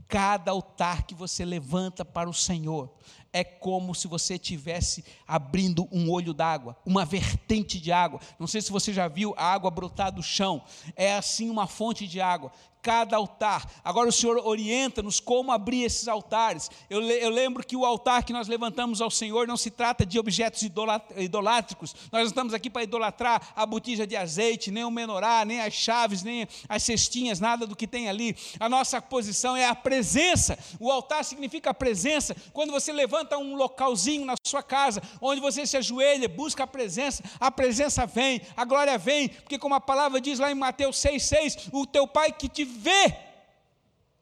[0.08, 2.92] Cada altar que você levanta para o Senhor
[3.32, 8.20] é como se você estivesse abrindo um olho d'água, uma vertente de água.
[8.38, 10.62] Não sei se você já viu a água brotar do chão.
[10.96, 13.68] É assim uma fonte de água cada altar.
[13.84, 16.70] Agora o Senhor orienta-nos como abrir esses altares.
[16.88, 20.18] Eu, eu, lembro que o altar que nós levantamos ao Senhor não se trata de
[20.18, 20.62] objetos
[21.16, 21.94] idolátricos.
[22.10, 25.74] Nós não estamos aqui para idolatrar a botija de azeite, nem o menorá, nem as
[25.74, 28.36] chaves, nem as cestinhas, nada do que tem ali.
[28.58, 30.58] A nossa posição é a presença.
[30.78, 32.34] O altar significa a presença.
[32.52, 37.22] Quando você levanta um localzinho na sua casa, onde você se ajoelha, busca a presença,
[37.38, 41.68] a presença vem, a glória vem, porque como a palavra diz lá em Mateus 6,6,
[41.72, 43.14] o teu pai que te vê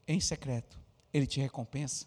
[0.07, 0.79] em secreto,
[1.13, 2.07] ele te recompensa.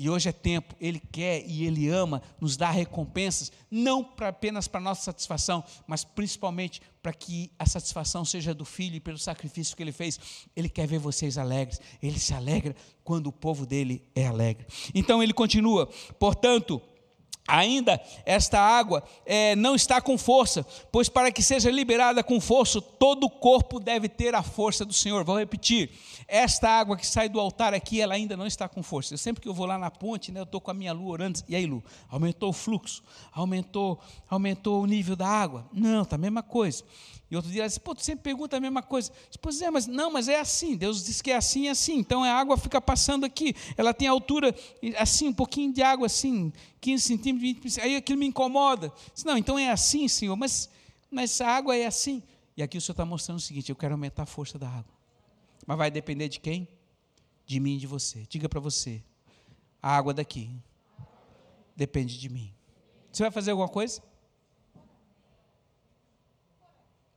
[0.00, 4.68] E hoje é tempo, Ele quer e Ele ama nos dar recompensas, não pra, apenas
[4.68, 9.76] para nossa satisfação, mas principalmente para que a satisfação seja do Filho e pelo sacrifício
[9.76, 10.20] que Ele fez.
[10.54, 14.68] Ele quer ver vocês alegres, Ele se alegra quando o povo dele é alegre.
[14.94, 16.80] Então ele continua, portanto,
[17.48, 22.78] Ainda esta água é, não está com força, pois para que seja liberada com força,
[22.78, 25.24] todo o corpo deve ter a força do Senhor.
[25.24, 25.90] Vou repetir:
[26.28, 29.14] esta água que sai do altar aqui, ela ainda não está com força.
[29.14, 31.08] Eu sempre que eu vou lá na ponte, né, eu estou com a minha Lu
[31.08, 31.40] orando.
[31.48, 35.66] E aí, Lu, aumentou o fluxo, aumentou, aumentou o nível da água?
[35.72, 36.84] Não, está a mesma coisa.
[37.30, 39.12] E outro ela disse, pô, tu sempre pergunta a mesma coisa.
[39.26, 40.76] disse, pois é, mas não, mas é assim.
[40.76, 41.98] Deus diz que é assim e assim.
[41.98, 43.54] Então a água fica passando aqui.
[43.76, 44.54] Ela tem altura,
[44.96, 47.78] assim, um pouquinho de água, assim, 15 centímetros, 20 centímetros.
[47.84, 48.90] Aí aquilo me incomoda.
[49.12, 50.70] Disse, não, então é assim, Senhor, mas,
[51.10, 52.22] mas a água é assim.
[52.56, 54.92] E aqui o Senhor está mostrando o seguinte: eu quero aumentar a força da água.
[55.66, 56.66] Mas vai depender de quem?
[57.46, 58.26] De mim e de você.
[58.28, 59.02] Diga para você:
[59.82, 60.50] a água daqui
[61.76, 62.52] depende de mim.
[63.12, 64.02] Você vai fazer alguma coisa?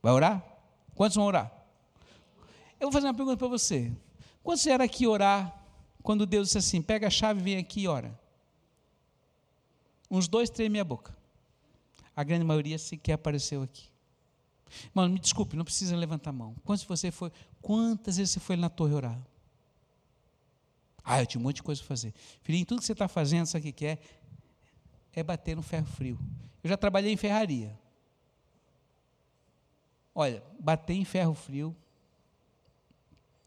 [0.02, 0.44] Vai orar?
[0.94, 1.50] Quantos vão orar?
[2.80, 3.92] Eu vou fazer uma pergunta para você.
[4.42, 5.56] Quantos vieram aqui orar
[6.02, 8.18] quando Deus disse assim: pega a chave, vem aqui e ora?
[10.10, 11.16] Uns dois tremem a boca.
[12.14, 13.88] A grande maioria sequer apareceu aqui.
[14.92, 16.54] Mano, me desculpe, não precisa levantar a mão.
[16.64, 17.30] Quantos você foi?
[17.60, 19.18] Quantas vezes você foi na torre orar?
[21.04, 22.12] Ah, eu tinha um monte de coisa para fazer.
[22.42, 23.98] Filhinho, tudo que você está fazendo, sabe o que é?
[25.12, 26.18] É bater no ferro frio.
[26.62, 27.78] Eu já trabalhei em ferraria.
[30.14, 31.74] Olha, bater em ferro frio,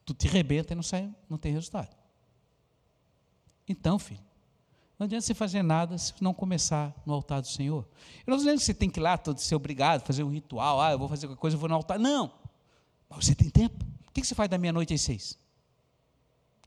[0.04, 1.96] tu te rebenta e não sai, não tem resultado.
[3.68, 4.24] Então, filho,
[4.98, 7.86] não adianta você fazer nada se não começar no altar do Senhor.
[8.26, 10.30] Eu não estou dizendo que você tem que ir lá todo ser obrigado, fazer um
[10.30, 12.00] ritual, ah, eu vou fazer qualquer coisa, eu vou no altar.
[12.00, 12.32] Não.
[13.10, 13.86] Mas você tem tempo.
[14.08, 15.38] O que você faz da meia-noite às seis?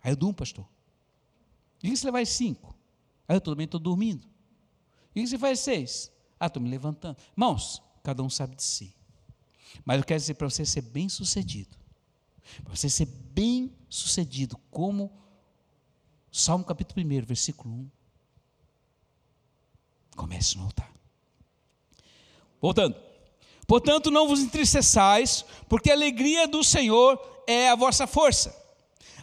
[0.03, 0.67] Aí eu durmo, pastor.
[1.83, 2.77] E que você vai às cinco?
[3.27, 4.27] Aí eu também estou dormindo.
[5.15, 6.13] E que você faz às seis?
[6.39, 7.17] Ah, estou me levantando.
[7.33, 8.95] Irmãos, cada um sabe de si.
[9.85, 11.77] Mas eu quero dizer para você ser bem sucedido.
[12.65, 15.13] Para você ser bem sucedido, como
[16.31, 17.91] Salmo capítulo 1, versículo 1.
[20.17, 20.93] Comece no altar.
[22.61, 22.97] Voltando.
[23.67, 28.68] Portanto, não vos entristeçais, porque a alegria do Senhor é a vossa força.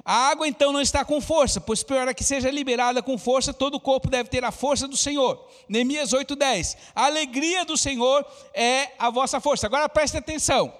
[0.03, 3.75] A água então não está com força, pois para que seja liberada com força, todo
[3.75, 5.47] o corpo deve ter a força do Senhor.
[5.69, 6.75] Neemias 8:10.
[6.93, 9.67] A alegria do Senhor é a vossa força.
[9.67, 10.73] Agora preste atenção.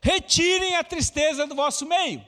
[0.00, 2.24] Retirem a tristeza do vosso meio.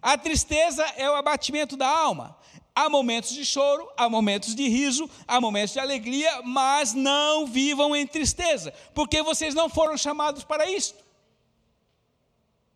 [0.00, 2.36] A tristeza é o abatimento da alma.
[2.74, 7.94] Há momentos de choro, há momentos de riso, há momentos de alegria, mas não vivam
[7.96, 10.94] em tristeza, porque vocês não foram chamados para isso.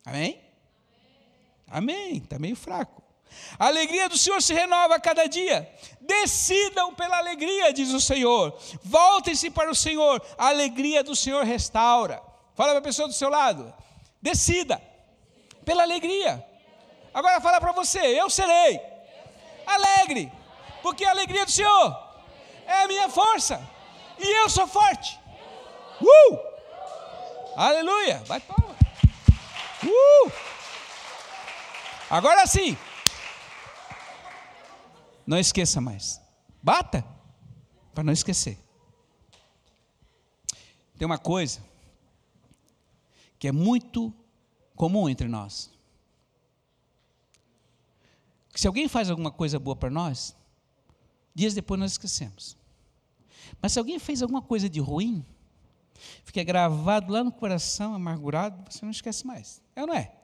[0.04, 0.40] Amém?
[1.72, 2.18] Amém.
[2.18, 3.02] Está meio fraco.
[3.58, 5.68] A alegria do Senhor se renova a cada dia.
[6.00, 8.54] Decidam pela alegria, diz o Senhor.
[8.82, 10.22] Voltem-se para o Senhor.
[10.36, 12.22] A alegria do Senhor restaura.
[12.54, 13.72] Fala para a pessoa do seu lado.
[14.20, 14.80] Decida
[15.64, 16.46] pela alegria.
[17.14, 18.80] Agora fala para você, eu serei
[19.66, 20.32] alegre,
[20.82, 22.12] porque a alegria do Senhor
[22.66, 23.60] é a minha força.
[24.18, 25.18] E eu sou forte.
[26.00, 26.38] Uh!
[27.56, 28.22] Aleluia!
[28.26, 28.76] Vai palma.
[29.84, 30.51] Uh!
[32.12, 32.76] Agora sim.
[35.26, 36.20] Não esqueça mais.
[36.62, 37.02] Bata
[37.94, 38.58] para não esquecer.
[40.98, 41.64] Tem uma coisa
[43.38, 44.12] que é muito
[44.76, 45.70] comum entre nós.
[48.54, 50.36] Se alguém faz alguma coisa boa para nós,
[51.34, 52.58] dias depois nós esquecemos.
[53.58, 55.24] Mas se alguém fez alguma coisa de ruim,
[56.26, 59.62] fica gravado lá no coração, amargurado, você não esquece mais.
[59.74, 60.21] É ou não é?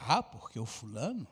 [0.00, 1.26] Ah, porque o fulano.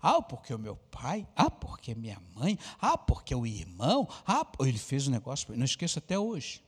[0.00, 1.26] Ah, porque o meu pai.
[1.36, 2.58] Ah, porque minha mãe.
[2.80, 4.08] Ah, porque o irmão.
[4.26, 5.56] Ah, ele fez um negócio.
[5.56, 6.62] Não esqueço até hoje.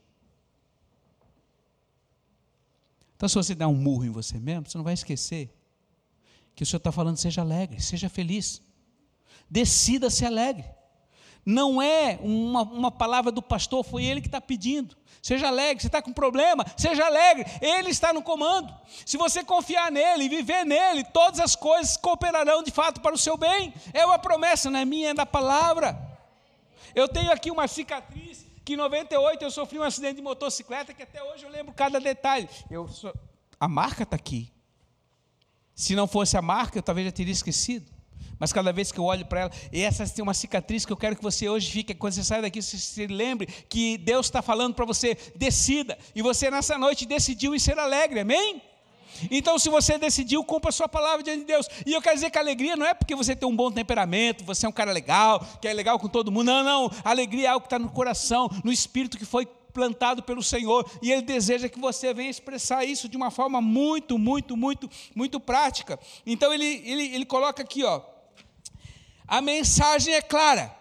[3.15, 5.51] Então, se você der um murro em você mesmo, você não vai esquecer
[6.55, 8.63] que o Senhor está falando, seja alegre, seja feliz.
[9.49, 10.65] Decida ser alegre.
[11.49, 14.97] Não é uma, uma palavra do pastor, foi ele que está pedindo.
[15.21, 18.73] Seja alegre, você está com problema, seja alegre, Ele está no comando.
[19.05, 23.37] Se você confiar nele viver nele, todas as coisas cooperarão de fato para o seu
[23.37, 23.73] bem.
[23.93, 25.97] É uma promessa, não é minha, é da palavra.
[26.93, 31.03] Eu tenho aqui uma cicatriz que em 98 eu sofri um acidente de motocicleta que
[31.03, 32.49] até hoje eu lembro cada detalhe.
[32.69, 32.89] Eu,
[33.57, 34.51] a marca está aqui.
[35.73, 37.96] Se não fosse a marca, eu talvez já teria esquecido.
[38.39, 40.97] Mas cada vez que eu olho para ela, e essa tem uma cicatriz que eu
[40.97, 44.41] quero que você hoje fique, quando você sai daqui, você se lembre que Deus está
[44.41, 45.97] falando para você, decida.
[46.15, 48.61] E você nessa noite decidiu em ser alegre, amém?
[49.31, 51.67] Então, se você decidiu, cumpra a sua palavra diante de Deus.
[51.85, 54.43] E eu quero dizer que a alegria não é porque você tem um bom temperamento,
[54.43, 56.45] você é um cara legal, que é legal com todo mundo.
[56.45, 56.91] Não, não.
[57.03, 60.89] A alegria é algo que está no coração, no espírito que foi plantado pelo Senhor.
[61.01, 65.39] E Ele deseja que você venha expressar isso de uma forma muito, muito, muito, muito
[65.39, 65.99] prática.
[66.25, 68.16] Então, ele, ele, ele coloca aqui, ó.
[69.27, 70.73] A mensagem é clara.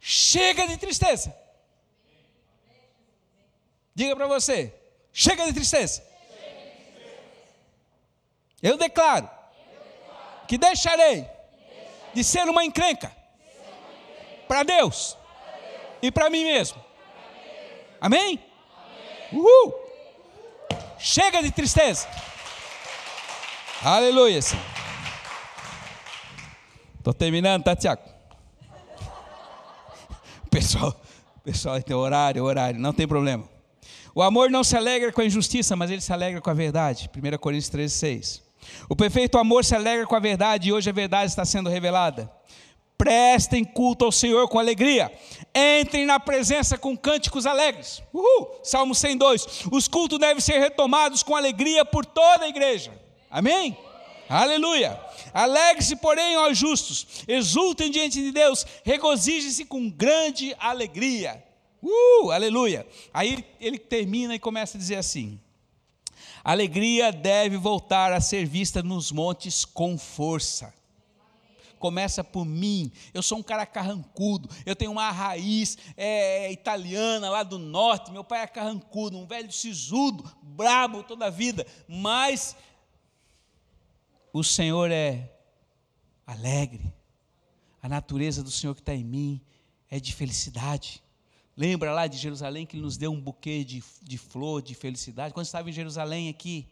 [0.00, 1.34] Chega de tristeza.
[3.94, 4.74] Diga para você:
[5.12, 6.02] chega de tristeza.
[8.62, 9.28] Eu declaro
[10.46, 11.26] que deixarei
[12.12, 13.14] de ser uma encrenca
[14.46, 15.16] para Deus
[16.02, 16.84] e para mim mesmo.
[18.00, 18.42] Amém?
[19.32, 19.74] Uhul!
[20.98, 22.08] Chega de tristeza.
[23.82, 24.40] Aleluia.
[27.00, 28.02] Estou terminando, tá, Tiago?
[30.50, 30.94] Pessoal,
[31.42, 33.48] pessoal, tem horário, horário, não tem problema.
[34.14, 37.08] O amor não se alegra com a injustiça, mas ele se alegra com a verdade.
[37.16, 38.42] 1 Coríntios 13, 6.
[38.86, 42.30] O perfeito amor se alegra com a verdade e hoje a verdade está sendo revelada.
[42.98, 45.10] Prestem culto ao Senhor com alegria.
[45.54, 48.02] Entrem na presença com cânticos alegres.
[48.12, 48.60] Uhul!
[48.62, 49.64] Salmo 102.
[49.72, 52.92] Os cultos devem ser retomados com alegria por toda a igreja.
[53.30, 53.74] Amém?
[54.30, 54.96] Aleluia.
[55.34, 57.24] Alegre-se, porém, aos justos.
[57.26, 58.64] Exultem diante de Deus.
[58.84, 61.44] Regozijem-se com grande alegria.
[61.82, 62.86] Uh, aleluia.
[63.12, 65.40] Aí ele termina e começa a dizer assim:
[66.44, 70.72] Alegria deve voltar a ser vista nos montes com força.
[71.80, 72.92] Começa por mim.
[73.12, 74.48] Eu sou um cara carrancudo.
[74.64, 78.12] Eu tenho uma raiz é, italiana lá do norte.
[78.12, 81.66] Meu pai é carrancudo, um velho sisudo, brabo toda a vida.
[81.88, 82.54] Mas
[84.32, 85.30] o Senhor é
[86.26, 86.92] alegre.
[87.82, 89.40] A natureza do Senhor que está em mim
[89.90, 91.02] é de felicidade.
[91.56, 95.34] Lembra lá de Jerusalém que ele nos deu um buquê de, de flor, de felicidade?
[95.34, 96.68] Quando estava em Jerusalém aqui,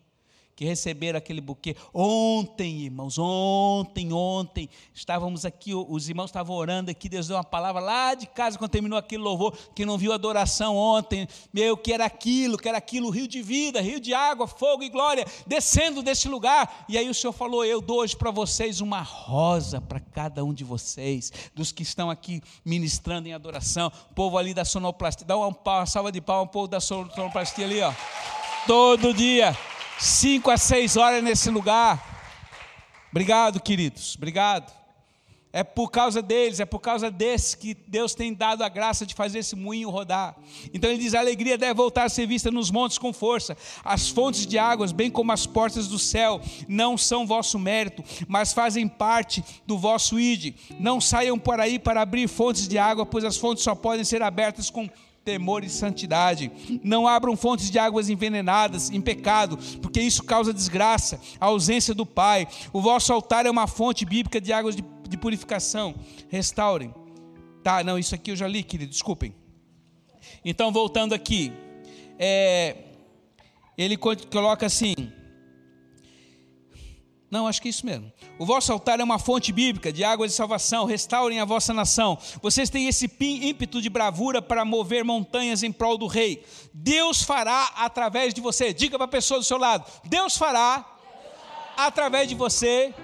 [0.58, 1.76] que receberam aquele buquê.
[1.94, 7.80] Ontem, irmãos, ontem, ontem, estávamos aqui, os irmãos estavam orando aqui, Deus deu uma palavra
[7.80, 11.92] lá de casa, quando terminou aquele louvor, quem não viu a adoração ontem, meu, que
[11.92, 16.02] era aquilo, que era aquilo, rio de vida, rio de água, fogo e glória, descendo
[16.02, 16.84] desse lugar.
[16.88, 20.52] E aí o Senhor falou: Eu dou hoje para vocês uma rosa para cada um
[20.52, 25.36] de vocês, dos que estão aqui ministrando em adoração, o povo ali da sonoplastia, dá
[25.36, 27.94] uma, salva de palmas, povo da sonoplastia ali, ó.
[28.66, 29.56] Todo dia
[29.98, 32.16] cinco a seis horas nesse lugar.
[33.10, 34.78] Obrigado, queridos, obrigado.
[35.50, 39.14] É por causa deles, é por causa desses que Deus tem dado a graça de
[39.14, 40.36] fazer esse moinho rodar.
[40.74, 43.56] Então ele diz: a alegria deve voltar a ser vista nos montes com força.
[43.82, 48.52] As fontes de águas, bem como as portas do céu, não são vosso mérito, mas
[48.52, 50.54] fazem parte do vosso ide.
[50.78, 54.20] Não saiam por aí para abrir fontes de água, pois as fontes só podem ser
[54.22, 54.88] abertas com
[55.28, 56.50] temor e santidade.
[56.82, 62.06] Não abram fontes de águas envenenadas em pecado, porque isso causa desgraça, a ausência do
[62.06, 62.48] Pai.
[62.72, 65.94] O vosso altar é uma fonte bíblica de águas de, de purificação.
[66.30, 66.94] Restaurem.
[67.62, 69.34] Tá, não, isso aqui eu já li, querido, desculpem.
[70.42, 71.52] Então, voltando aqui,
[72.18, 72.76] é,
[73.76, 74.94] ele coloca assim:
[77.30, 78.10] não, acho que é isso mesmo.
[78.38, 80.86] O vosso altar é uma fonte bíblica de águas de salvação.
[80.86, 82.16] Restaurem a vossa nação.
[82.40, 86.42] Vocês têm esse ímpeto de bravura para mover montanhas em prol do rei.
[86.72, 88.72] Deus fará através de você.
[88.72, 90.96] Diga para a pessoa do seu lado: Deus fará
[91.76, 92.94] através de você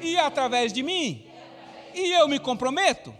[0.00, 1.26] e através de mim.
[1.94, 3.14] E eu me comprometo.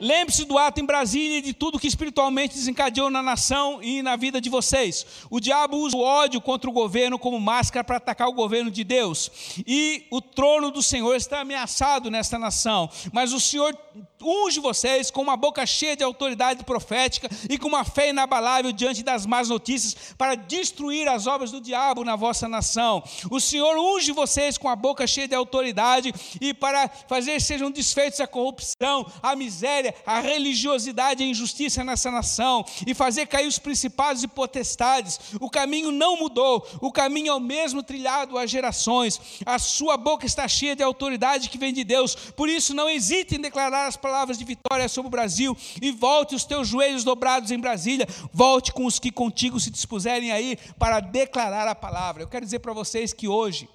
[0.00, 4.16] Lembre-se do ato em Brasília e de tudo que espiritualmente desencadeou na nação e na
[4.16, 5.06] vida de vocês.
[5.30, 8.84] O diabo usa o ódio contra o governo como máscara para atacar o governo de
[8.84, 9.30] Deus.
[9.66, 12.88] E o trono do Senhor está ameaçado nesta nação.
[13.12, 13.76] Mas o Senhor
[14.22, 19.02] unge vocês com uma boca cheia de autoridade profética e com uma fé inabalável diante
[19.02, 23.02] das más notícias para destruir as obras do diabo na vossa nação.
[23.30, 28.20] O Senhor unge vocês com a boca cheia de autoridade e para fazer sejam desfeitos
[28.20, 33.58] a corrupção, a miséria a religiosidade e a injustiça nessa nação e fazer cair os
[33.58, 35.20] principados e potestades.
[35.40, 39.20] O caminho não mudou, o caminho é o mesmo trilhado há gerações.
[39.44, 42.14] A sua boca está cheia de autoridade que vem de Deus.
[42.14, 46.34] Por isso, não hesite em declarar as palavras de vitória sobre o Brasil e volte
[46.34, 48.06] os teus joelhos dobrados em Brasília.
[48.32, 52.22] Volte com os que contigo se dispuserem a ir para declarar a palavra.
[52.22, 53.68] Eu quero dizer para vocês que hoje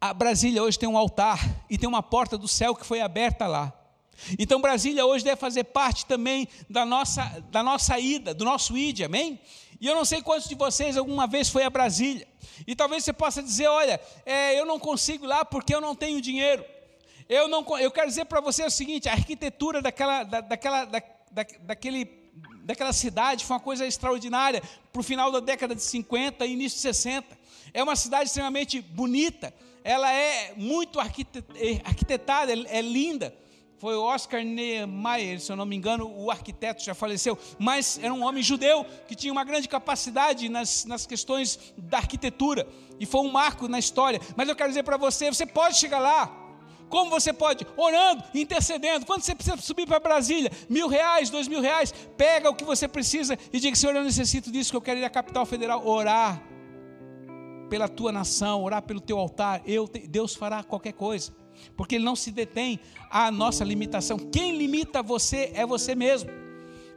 [0.00, 3.46] a Brasília hoje tem um altar e tem uma porta do céu que foi aberta
[3.46, 3.72] lá.
[4.38, 9.02] Então Brasília hoje deve fazer parte também da nossa, da nossa ida, do nosso id,
[9.02, 9.40] amém?
[9.80, 12.26] E eu não sei quantos de vocês alguma vez foi a Brasília.
[12.66, 15.94] E talvez você possa dizer, olha, é, eu não consigo ir lá porque eu não
[15.94, 16.64] tenho dinheiro.
[17.28, 21.02] Eu, não, eu quero dizer para você o seguinte, a arquitetura daquela, da, daquela, da,
[21.30, 22.06] da, daquele,
[22.64, 24.62] daquela cidade foi uma coisa extraordinária
[24.92, 27.38] para o final da década de 50 e início de 60.
[27.72, 29.54] É uma cidade extremamente bonita.
[29.84, 33.34] Ela é muito arquitetada, é linda.
[33.78, 38.24] Foi Oscar Niemeyer, se eu não me engano, o arquiteto já faleceu, mas era um
[38.24, 42.66] homem judeu que tinha uma grande capacidade nas, nas questões da arquitetura
[42.98, 44.20] e foi um marco na história.
[44.36, 46.28] Mas eu quero dizer para você: você pode chegar lá,
[46.88, 47.66] como você pode?
[47.76, 49.06] Orando, intercedendo.
[49.06, 52.88] Quando você precisa subir para Brasília, mil reais, dois mil reais, pega o que você
[52.88, 56.42] precisa e diga: Senhor, eu necessito disso, que eu quero ir à capital federal orar
[57.68, 59.62] pela tua nação, orar pelo teu altar.
[59.66, 61.32] Eu, Deus fará qualquer coisa,
[61.76, 62.80] porque Ele não se detém
[63.10, 64.18] à nossa limitação.
[64.18, 66.30] Quem limita você é você mesmo.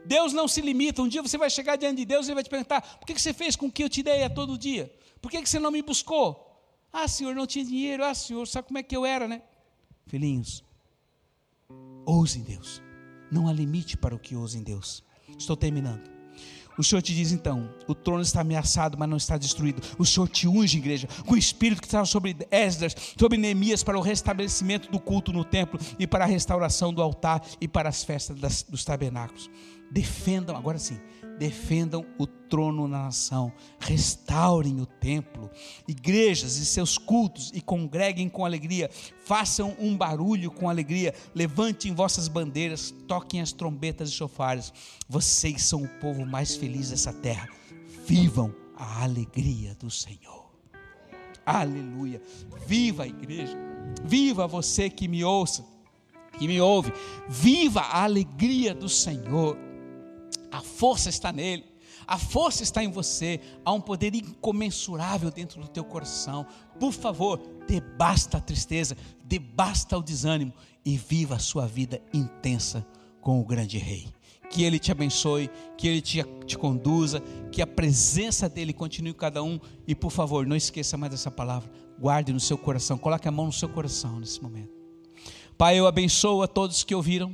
[0.04, 1.02] Deus não se limita.
[1.02, 3.18] Um dia você vai chegar diante de Deus e Ele vai te perguntar: por que
[3.18, 4.92] você fez com que eu te dei a todo dia?
[5.20, 6.48] Por que você não me buscou?
[6.92, 8.04] Ah, Senhor, não tinha dinheiro.
[8.04, 9.42] Ah, Senhor, sabe como é que eu era, né?
[10.06, 10.62] Filhinhos,
[12.04, 12.82] ouse em Deus.
[13.30, 15.02] Não há limite para o que ouse em Deus.
[15.38, 16.11] Estou terminando.
[16.76, 19.82] O Senhor te diz então: o trono está ameaçado, mas não está destruído.
[19.98, 23.98] O Senhor te unge, igreja, com o espírito que estava sobre Esdras, sobre Neemias, para
[23.98, 28.02] o restabelecimento do culto no templo e para a restauração do altar e para as
[28.04, 29.50] festas das, dos tabernáculos.
[29.90, 30.98] Defendam, agora sim,
[31.42, 35.50] defendam o trono na nação, restaurem o templo,
[35.88, 38.88] igrejas e seus cultos e congreguem com alegria,
[39.24, 44.72] façam um barulho com alegria, levantem vossas bandeiras, toquem as trombetas e chofares.
[45.08, 47.48] Vocês são o povo mais feliz dessa terra.
[48.06, 50.48] Vivam a alegria do Senhor.
[51.44, 52.22] Aleluia.
[52.68, 53.58] Viva a igreja.
[54.04, 55.64] Viva você que me ouça,
[56.38, 56.92] que me ouve.
[57.28, 59.71] Viva a alegria do Senhor.
[60.52, 61.64] A força está nele.
[62.06, 63.40] A força está em você.
[63.64, 66.46] Há um poder incomensurável dentro do teu coração.
[66.78, 70.52] Por favor, dê basta a tristeza, dê basta o desânimo
[70.84, 72.86] e viva a sua vida intensa
[73.20, 74.08] com o grande rei.
[74.50, 79.14] Que ele te abençoe, que ele te, te conduza, que a presença dele continue em
[79.14, 79.58] cada um.
[79.86, 81.70] E por favor, não esqueça mais dessa palavra.
[81.98, 84.70] Guarde no seu coração, coloque a mão no seu coração nesse momento.
[85.56, 87.32] Pai, eu abençoo a todos que ouviram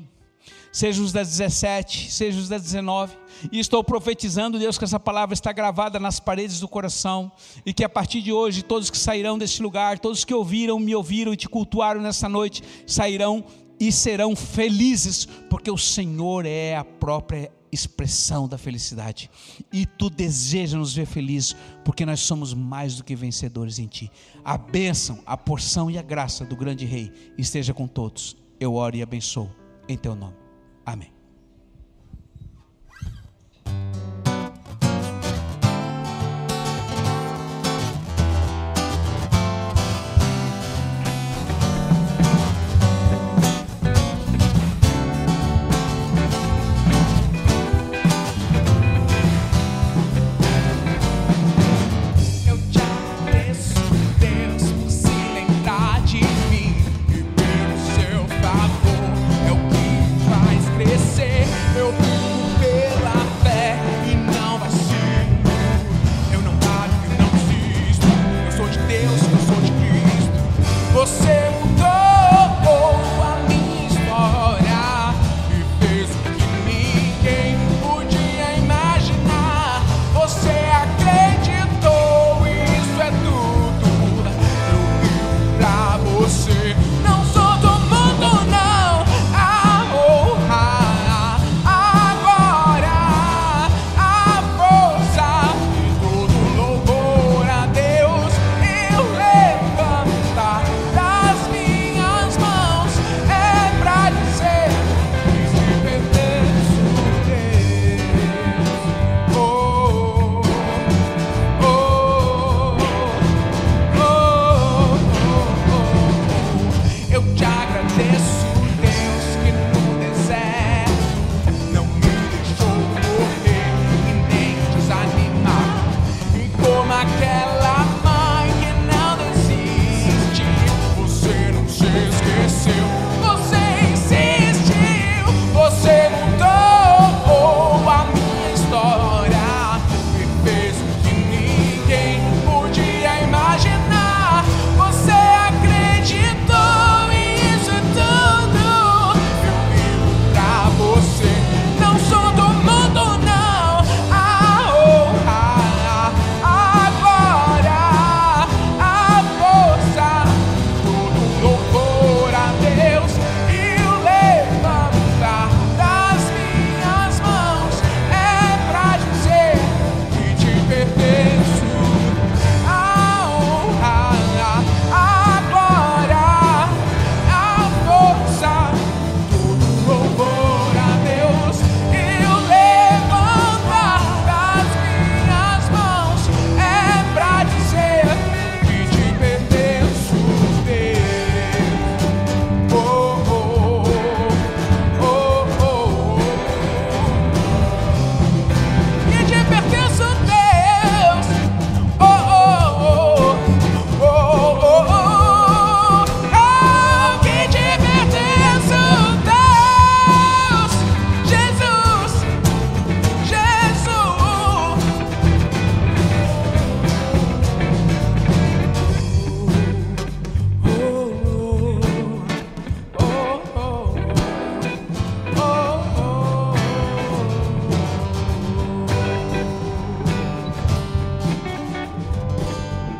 [0.72, 3.16] seja os das 17, seja os das 19.
[3.52, 7.30] E estou profetizando, Deus, que essa palavra está gravada nas paredes do coração
[7.64, 10.94] e que a partir de hoje todos que sairão deste lugar, todos que ouviram, me
[10.94, 13.44] ouviram e te cultuaram nessa noite, sairão
[13.80, 19.30] e serão felizes, porque o Senhor é a própria expressão da felicidade.
[19.72, 21.54] E tu desejas nos ver felizes,
[21.84, 24.10] porque nós somos mais do que vencedores em ti.
[24.44, 28.36] A bênção, a porção e a graça do grande rei esteja com todos.
[28.58, 29.50] Eu oro e abençoo
[29.88, 30.47] em teu nome.
[30.88, 31.17] Amém.